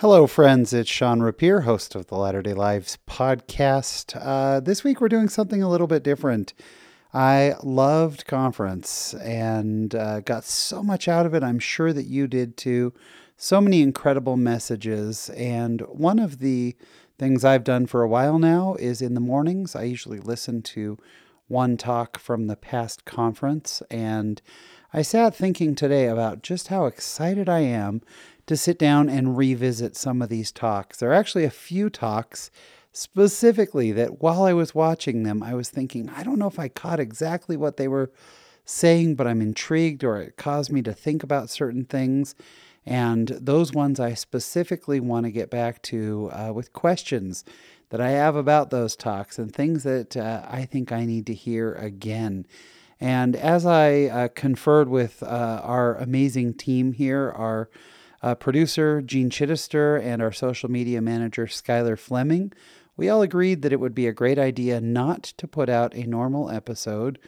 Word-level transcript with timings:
Hello, 0.00 0.26
friends. 0.26 0.74
It's 0.74 0.90
Sean 0.90 1.20
Rapier, 1.22 1.62
host 1.62 1.94
of 1.94 2.08
the 2.08 2.16
Latter 2.16 2.42
day 2.42 2.52
Lives 2.52 2.98
podcast. 3.08 4.14
Uh, 4.20 4.60
this 4.60 4.84
week, 4.84 5.00
we're 5.00 5.08
doing 5.08 5.30
something 5.30 5.62
a 5.62 5.70
little 5.70 5.86
bit 5.86 6.02
different. 6.02 6.52
I 7.14 7.54
loved 7.62 8.26
conference 8.26 9.14
and 9.14 9.94
uh, 9.94 10.20
got 10.20 10.44
so 10.44 10.82
much 10.82 11.08
out 11.08 11.24
of 11.24 11.32
it. 11.32 11.42
I'm 11.42 11.58
sure 11.58 11.94
that 11.94 12.04
you 12.04 12.26
did 12.26 12.58
too. 12.58 12.92
So 13.38 13.58
many 13.62 13.80
incredible 13.80 14.36
messages. 14.36 15.30
And 15.30 15.80
one 15.88 16.18
of 16.18 16.40
the 16.40 16.76
things 17.18 17.42
I've 17.42 17.64
done 17.64 17.86
for 17.86 18.02
a 18.02 18.08
while 18.08 18.38
now 18.38 18.74
is 18.74 19.00
in 19.00 19.14
the 19.14 19.20
mornings, 19.20 19.74
I 19.74 19.84
usually 19.84 20.20
listen 20.20 20.60
to 20.60 20.98
one 21.48 21.76
talk 21.76 22.18
from 22.18 22.46
the 22.46 22.56
past 22.56 23.04
conference. 23.04 23.82
And 23.90 24.40
I 24.92 25.02
sat 25.02 25.34
thinking 25.34 25.74
today 25.74 26.06
about 26.06 26.42
just 26.42 26.68
how 26.68 26.86
excited 26.86 27.48
I 27.48 27.60
am 27.60 28.02
to 28.46 28.56
sit 28.56 28.78
down 28.78 29.08
and 29.08 29.36
revisit 29.36 29.96
some 29.96 30.22
of 30.22 30.28
these 30.28 30.52
talks. 30.52 30.98
There 30.98 31.10
are 31.10 31.14
actually 31.14 31.44
a 31.44 31.50
few 31.50 31.90
talks 31.90 32.50
specifically 32.92 33.92
that 33.92 34.22
while 34.22 34.44
I 34.44 34.52
was 34.52 34.74
watching 34.74 35.22
them, 35.22 35.42
I 35.42 35.54
was 35.54 35.68
thinking, 35.68 36.08
I 36.08 36.22
don't 36.22 36.38
know 36.38 36.46
if 36.46 36.58
I 36.58 36.68
caught 36.68 37.00
exactly 37.00 37.56
what 37.56 37.76
they 37.76 37.88
were 37.88 38.10
saying, 38.64 39.14
but 39.16 39.26
I'm 39.26 39.42
intrigued 39.42 40.02
or 40.02 40.18
it 40.18 40.36
caused 40.36 40.72
me 40.72 40.82
to 40.82 40.92
think 40.92 41.22
about 41.22 41.50
certain 41.50 41.84
things. 41.84 42.34
And 42.86 43.28
those 43.28 43.72
ones 43.72 43.98
I 43.98 44.14
specifically 44.14 45.00
want 45.00 45.26
to 45.26 45.32
get 45.32 45.50
back 45.50 45.82
to 45.82 46.30
uh, 46.32 46.52
with 46.54 46.72
questions 46.72 47.44
that 47.90 48.00
I 48.00 48.10
have 48.10 48.36
about 48.36 48.70
those 48.70 48.96
talks 48.96 49.38
and 49.38 49.52
things 49.52 49.82
that 49.84 50.16
uh, 50.16 50.44
I 50.48 50.64
think 50.64 50.92
I 50.92 51.04
need 51.04 51.26
to 51.26 51.34
hear 51.34 51.74
again. 51.74 52.46
And 53.00 53.36
as 53.36 53.66
I 53.66 54.04
uh, 54.04 54.28
conferred 54.28 54.88
with 54.88 55.22
uh, 55.22 55.60
our 55.62 55.96
amazing 55.96 56.54
team 56.54 56.92
here, 56.92 57.30
our 57.36 57.68
uh, 58.22 58.34
producer, 58.34 59.02
Gene 59.02 59.30
Chittister, 59.30 60.02
and 60.02 60.22
our 60.22 60.32
social 60.32 60.70
media 60.70 61.00
manager, 61.00 61.46
Skylar 61.46 61.98
Fleming, 61.98 62.52
we 62.96 63.08
all 63.08 63.22
agreed 63.22 63.62
that 63.62 63.72
it 63.72 63.80
would 63.80 63.94
be 63.94 64.06
a 64.06 64.12
great 64.12 64.38
idea 64.38 64.80
not 64.80 65.22
to 65.22 65.46
put 65.46 65.68
out 65.68 65.94
a 65.94 66.06
normal 66.06 66.50
episode 66.50 67.18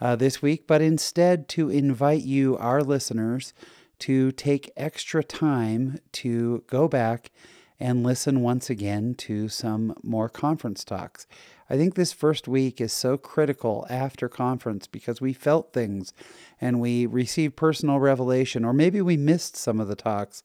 uh, 0.00 0.14
this 0.14 0.42
week, 0.42 0.66
but 0.66 0.82
instead 0.82 1.48
to 1.48 1.70
invite 1.70 2.22
you, 2.22 2.58
our 2.58 2.82
listeners, 2.82 3.54
to 4.00 4.32
take 4.32 4.70
extra 4.76 5.24
time 5.24 5.98
to 6.12 6.62
go 6.66 6.88
back 6.88 7.30
and 7.80 8.02
listen 8.02 8.40
once 8.40 8.70
again 8.70 9.14
to 9.14 9.48
some 9.48 9.94
more 10.02 10.28
conference 10.28 10.84
talks. 10.84 11.26
I 11.68 11.76
think 11.76 11.94
this 11.94 12.12
first 12.12 12.46
week 12.46 12.80
is 12.80 12.92
so 12.92 13.16
critical 13.16 13.86
after 13.88 14.28
conference 14.28 14.86
because 14.86 15.20
we 15.20 15.32
felt 15.32 15.72
things 15.72 16.12
and 16.60 16.80
we 16.80 17.06
received 17.06 17.56
personal 17.56 17.98
revelation, 17.98 18.64
or 18.64 18.72
maybe 18.72 19.00
we 19.00 19.16
missed 19.16 19.56
some 19.56 19.80
of 19.80 19.88
the 19.88 19.96
talks. 19.96 20.42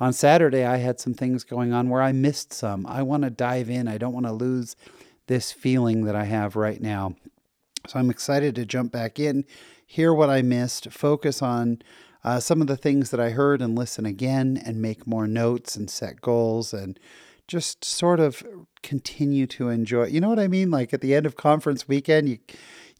On 0.00 0.12
Saturday, 0.12 0.64
I 0.64 0.78
had 0.78 0.98
some 0.98 1.14
things 1.14 1.44
going 1.44 1.72
on 1.72 1.88
where 1.88 2.02
I 2.02 2.12
missed 2.12 2.52
some. 2.52 2.86
I 2.86 3.02
want 3.02 3.22
to 3.22 3.30
dive 3.30 3.70
in, 3.70 3.86
I 3.86 3.98
don't 3.98 4.14
want 4.14 4.26
to 4.26 4.32
lose 4.32 4.74
this 5.26 5.52
feeling 5.52 6.04
that 6.04 6.16
I 6.16 6.24
have 6.24 6.56
right 6.56 6.80
now. 6.80 7.14
So 7.86 7.98
I'm 7.98 8.10
excited 8.10 8.54
to 8.56 8.66
jump 8.66 8.92
back 8.92 9.20
in, 9.20 9.44
hear 9.86 10.12
what 10.12 10.30
I 10.30 10.42
missed, 10.42 10.90
focus 10.90 11.42
on 11.42 11.82
uh, 12.24 12.40
some 12.40 12.60
of 12.60 12.66
the 12.66 12.76
things 12.76 13.10
that 13.10 13.20
I 13.20 13.30
heard 13.30 13.60
and 13.60 13.76
listen 13.76 14.06
again 14.06 14.60
and 14.64 14.80
make 14.80 15.06
more 15.06 15.26
notes 15.26 15.76
and 15.76 15.90
set 15.90 16.20
goals 16.20 16.72
and 16.72 16.98
just 17.48 17.84
sort 17.84 18.20
of 18.20 18.42
continue 18.82 19.46
to 19.48 19.68
enjoy. 19.68 20.06
You 20.06 20.20
know 20.20 20.28
what 20.28 20.38
I 20.38 20.48
mean? 20.48 20.70
Like 20.70 20.92
at 20.94 21.00
the 21.00 21.14
end 21.14 21.26
of 21.26 21.36
conference 21.36 21.88
weekend, 21.88 22.28
you 22.28 22.38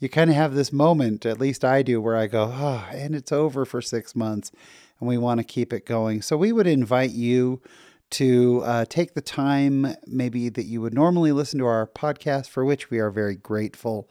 you 0.03 0.09
kind 0.09 0.31
of 0.31 0.35
have 0.35 0.55
this 0.55 0.73
moment, 0.73 1.25
at 1.25 1.39
least 1.39 1.65
I 1.65 1.83
do, 1.83 2.01
where 2.01 2.17
I 2.17 2.27
go, 2.27 2.53
oh, 2.53 2.85
and 2.91 3.15
it's 3.15 3.31
over 3.31 3.65
for 3.65 3.81
six 3.81 4.17
months, 4.17 4.51
and 4.99 5.09
we 5.09 5.17
want 5.17 5.39
to 5.39 5.45
keep 5.45 5.73
it 5.73 5.87
going. 5.87 6.23
So 6.23 6.37
we 6.37 6.51
would 6.51 6.67
invite 6.67 7.13
you 7.13 7.63
to 8.11 8.63
uh, 8.65 8.85
take 8.89 9.15
the 9.15 9.21
time, 9.21 9.95
maybe 10.05 10.49
that 10.49 10.65
you 10.65 10.81
would 10.81 10.93
normally 10.93 11.31
listen 11.31 11.61
to 11.61 11.67
our 11.67 11.87
podcast, 11.87 12.49
for 12.49 12.65
which 12.65 12.91
we 12.91 12.99
are 12.99 13.13
very 13.13 13.37
grateful, 13.37 14.11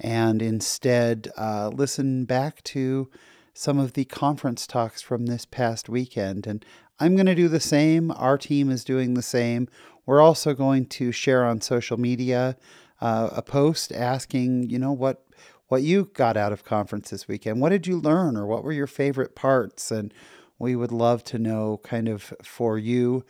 and 0.00 0.42
instead 0.42 1.30
uh, 1.36 1.68
listen 1.68 2.24
back 2.24 2.60
to 2.64 3.08
some 3.58 3.76
of 3.76 3.94
the 3.94 4.04
conference 4.04 4.68
talks 4.68 5.02
from 5.02 5.26
this 5.26 5.44
past 5.44 5.88
weekend. 5.88 6.46
And 6.46 6.64
I'm 7.00 7.16
going 7.16 7.26
to 7.26 7.34
do 7.34 7.48
the 7.48 7.58
same. 7.58 8.12
Our 8.12 8.38
team 8.38 8.70
is 8.70 8.84
doing 8.84 9.14
the 9.14 9.22
same. 9.22 9.66
We're 10.06 10.20
also 10.20 10.54
going 10.54 10.86
to 10.86 11.10
share 11.10 11.44
on 11.44 11.60
social 11.60 11.98
media 11.98 12.56
uh, 13.00 13.30
a 13.32 13.42
post 13.42 13.90
asking, 13.90 14.70
you 14.70 14.78
know, 14.78 14.92
what 14.92 15.24
what 15.66 15.82
you 15.82 16.04
got 16.14 16.36
out 16.36 16.52
of 16.52 16.62
conference 16.64 17.10
this 17.10 17.26
weekend. 17.26 17.60
What 17.60 17.70
did 17.70 17.86
you 17.86 17.98
learn, 17.98 18.36
or 18.36 18.46
what 18.46 18.62
were 18.62 18.72
your 18.72 18.86
favorite 18.86 19.34
parts? 19.34 19.90
And 19.90 20.14
we 20.60 20.76
would 20.76 20.92
love 20.92 21.24
to 21.24 21.38
know, 21.38 21.80
kind 21.82 22.08
of, 22.08 22.32
for 22.44 22.78
you, 22.78 23.24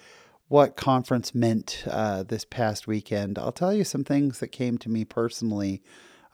what 0.48 0.76
conference 0.76 1.34
meant 1.34 1.84
uh, 1.90 2.22
this 2.22 2.44
past 2.44 2.86
weekend. 2.86 3.38
I'll 3.38 3.50
tell 3.50 3.72
you 3.72 3.82
some 3.82 4.04
things 4.04 4.40
that 4.40 4.48
came 4.48 4.76
to 4.78 4.90
me 4.90 5.06
personally. 5.06 5.82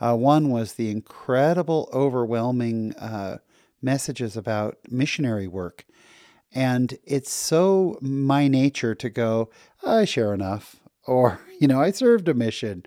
Uh, 0.00 0.16
one 0.16 0.50
was 0.50 0.74
the 0.74 0.90
incredible, 0.90 1.88
overwhelming 1.92 2.92
uh, 2.96 3.38
messages 3.84 4.36
about 4.36 4.78
missionary 4.90 5.46
work. 5.46 5.84
And 6.52 6.96
it's 7.04 7.32
so 7.32 7.98
my 8.00 8.48
nature 8.48 8.94
to 8.94 9.10
go, 9.10 9.50
I 9.84 10.04
share 10.04 10.32
enough, 10.32 10.76
or, 11.06 11.40
you 11.60 11.68
know, 11.68 11.80
I 11.80 11.90
served 11.90 12.28
a 12.28 12.34
mission. 12.34 12.84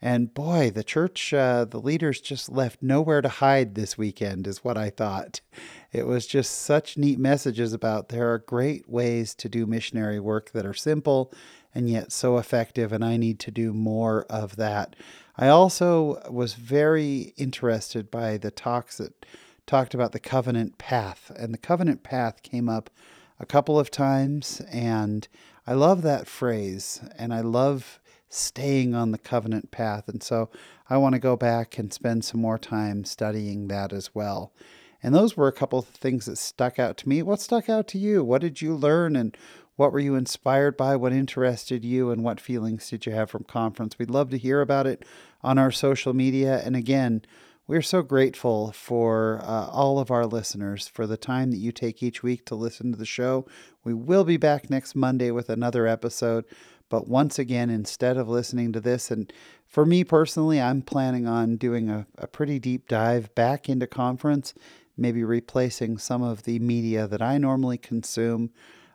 And 0.00 0.32
boy, 0.32 0.70
the 0.70 0.84
church, 0.84 1.34
uh, 1.34 1.64
the 1.64 1.80
leaders 1.80 2.20
just 2.20 2.48
left 2.48 2.80
nowhere 2.80 3.20
to 3.20 3.28
hide 3.28 3.74
this 3.74 3.98
weekend, 3.98 4.46
is 4.46 4.62
what 4.62 4.78
I 4.78 4.90
thought. 4.90 5.40
It 5.90 6.06
was 6.06 6.26
just 6.26 6.52
such 6.52 6.96
neat 6.96 7.18
messages 7.18 7.72
about 7.72 8.08
there 8.08 8.32
are 8.32 8.38
great 8.38 8.88
ways 8.88 9.34
to 9.36 9.48
do 9.48 9.66
missionary 9.66 10.20
work 10.20 10.52
that 10.52 10.64
are 10.64 10.74
simple 10.74 11.32
and 11.74 11.90
yet 11.90 12.12
so 12.12 12.38
effective, 12.38 12.92
and 12.92 13.04
I 13.04 13.16
need 13.16 13.40
to 13.40 13.50
do 13.50 13.72
more 13.72 14.24
of 14.30 14.54
that. 14.56 14.94
I 15.36 15.48
also 15.48 16.22
was 16.30 16.54
very 16.54 17.32
interested 17.36 18.08
by 18.10 18.36
the 18.38 18.50
talks 18.52 18.98
that 18.98 19.26
talked 19.68 19.94
about 19.94 20.10
the 20.10 20.18
covenant 20.18 20.78
path, 20.78 21.30
and 21.36 21.54
the 21.54 21.58
covenant 21.58 22.02
path 22.02 22.42
came 22.42 22.68
up 22.68 22.90
a 23.38 23.46
couple 23.46 23.78
of 23.78 23.90
times, 23.90 24.60
and 24.72 25.28
I 25.66 25.74
love 25.74 26.02
that 26.02 26.26
phrase, 26.26 27.00
and 27.16 27.32
I 27.32 27.42
love 27.42 28.00
staying 28.28 28.94
on 28.94 29.12
the 29.12 29.18
covenant 29.18 29.70
path. 29.70 30.08
And 30.08 30.22
so 30.22 30.50
I 30.90 30.96
want 30.96 31.14
to 31.14 31.20
go 31.20 31.36
back 31.36 31.78
and 31.78 31.92
spend 31.92 32.24
some 32.24 32.40
more 32.40 32.58
time 32.58 33.04
studying 33.04 33.68
that 33.68 33.92
as 33.92 34.14
well. 34.14 34.52
And 35.02 35.14
those 35.14 35.36
were 35.36 35.48
a 35.48 35.52
couple 35.52 35.78
of 35.78 35.86
things 35.86 36.26
that 36.26 36.38
stuck 36.38 36.78
out 36.78 36.96
to 36.98 37.08
me. 37.08 37.22
What 37.22 37.40
stuck 37.40 37.68
out 37.68 37.86
to 37.88 37.98
you? 37.98 38.24
What 38.24 38.40
did 38.40 38.60
you 38.60 38.74
learn 38.74 39.16
and 39.16 39.36
what 39.76 39.92
were 39.92 40.00
you 40.00 40.16
inspired 40.16 40.76
by? 40.76 40.96
What 40.96 41.12
interested 41.12 41.84
you 41.84 42.10
and 42.10 42.24
what 42.24 42.40
feelings 42.40 42.90
did 42.90 43.06
you 43.06 43.12
have 43.12 43.30
from 43.30 43.44
conference? 43.44 43.98
We'd 43.98 44.10
love 44.10 44.30
to 44.30 44.38
hear 44.38 44.60
about 44.60 44.88
it 44.88 45.04
on 45.42 45.56
our 45.56 45.70
social 45.70 46.12
media. 46.12 46.60
And 46.64 46.74
again, 46.74 47.22
we're 47.68 47.82
so 47.82 48.00
grateful 48.00 48.72
for 48.72 49.40
uh, 49.44 49.66
all 49.66 49.98
of 49.98 50.10
our 50.10 50.24
listeners 50.24 50.88
for 50.88 51.06
the 51.06 51.18
time 51.18 51.50
that 51.50 51.58
you 51.58 51.70
take 51.70 52.02
each 52.02 52.22
week 52.22 52.46
to 52.46 52.54
listen 52.54 52.90
to 52.90 52.98
the 52.98 53.04
show. 53.04 53.46
We 53.84 53.92
will 53.92 54.24
be 54.24 54.38
back 54.38 54.70
next 54.70 54.96
Monday 54.96 55.30
with 55.30 55.50
another 55.50 55.86
episode. 55.86 56.46
But 56.88 57.08
once 57.08 57.38
again, 57.38 57.68
instead 57.68 58.16
of 58.16 58.26
listening 58.26 58.72
to 58.72 58.80
this, 58.80 59.10
and 59.10 59.30
for 59.66 59.84
me 59.84 60.02
personally, 60.02 60.58
I'm 60.58 60.80
planning 60.80 61.26
on 61.26 61.56
doing 61.56 61.90
a, 61.90 62.06
a 62.16 62.26
pretty 62.26 62.58
deep 62.58 62.88
dive 62.88 63.34
back 63.34 63.68
into 63.68 63.86
conference, 63.86 64.54
maybe 64.96 65.22
replacing 65.22 65.98
some 65.98 66.22
of 66.22 66.44
the 66.44 66.58
media 66.60 67.06
that 67.06 67.20
I 67.20 67.36
normally 67.36 67.76
consume 67.76 68.50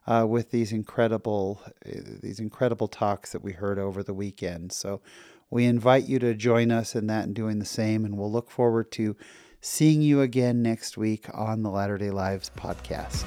uh, 0.08 0.26
with 0.28 0.50
these 0.50 0.72
incredible 0.72 1.62
uh, 1.86 1.92
these 2.24 2.40
incredible 2.40 2.88
talks 2.88 3.32
that 3.34 3.44
we 3.44 3.54
heard 3.54 3.78
over 3.78 4.02
the 4.02 4.16
weekend. 4.16 4.72
So 4.72 5.00
we 5.54 5.66
invite 5.66 6.10
you 6.10 6.18
to 6.18 6.34
join 6.34 6.72
us 6.72 6.96
in 6.96 7.06
that 7.06 7.26
and 7.26 7.36
doing 7.36 7.60
the 7.60 7.66
same, 7.66 8.06
and 8.06 8.18
we'll 8.18 8.32
look 8.32 8.50
forward 8.50 8.92
to 8.94 9.16
seeing 9.62 10.02
you 10.02 10.20
again 10.20 10.64
next 10.64 10.98
week 10.98 11.28
on 11.32 11.62
the 11.62 11.70
Latter 11.70 12.00
day 12.00 12.10
Lives 12.10 12.50
podcast. 12.58 13.24